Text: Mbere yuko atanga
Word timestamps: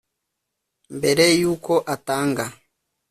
Mbere 0.97 1.25
yuko 1.41 1.73
atanga 1.95 2.45